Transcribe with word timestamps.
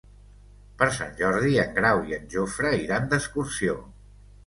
Per 0.79 0.87
Sant 0.95 1.13
Jordi 1.19 1.53
en 1.65 1.77
Grau 1.77 2.03
i 2.09 2.19
en 2.19 2.27
Jofre 2.35 2.75
iran 2.89 3.09
d'excursió. 3.15 3.81